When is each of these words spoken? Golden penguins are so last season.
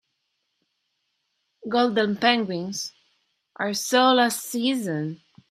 Golden 1.69 2.15
penguins 2.17 2.91
are 3.57 3.75
so 3.75 4.13
last 4.13 4.39
season. 4.41 5.21